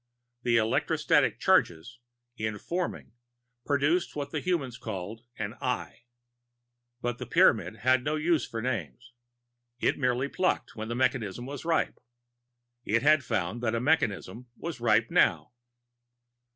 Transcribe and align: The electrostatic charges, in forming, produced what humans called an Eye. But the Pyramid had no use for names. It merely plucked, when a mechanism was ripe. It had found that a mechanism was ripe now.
The 0.41 0.57
electrostatic 0.57 1.39
charges, 1.39 1.99
in 2.35 2.57
forming, 2.57 3.11
produced 3.67 4.15
what 4.15 4.33
humans 4.33 4.79
called 4.79 5.27
an 5.37 5.53
Eye. 5.61 6.05
But 7.01 7.19
the 7.19 7.27
Pyramid 7.27 7.75
had 7.81 8.03
no 8.03 8.15
use 8.15 8.43
for 8.47 8.63
names. 8.63 9.13
It 9.79 9.99
merely 9.99 10.27
plucked, 10.27 10.75
when 10.75 10.89
a 10.89 10.95
mechanism 10.95 11.45
was 11.45 11.65
ripe. 11.65 11.99
It 12.83 13.03
had 13.03 13.23
found 13.23 13.61
that 13.61 13.75
a 13.75 13.79
mechanism 13.79 14.47
was 14.57 14.79
ripe 14.81 15.11
now. 15.11 15.51